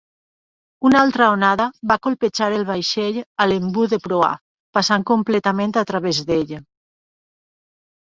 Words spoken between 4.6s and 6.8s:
passant completament a través d'ell.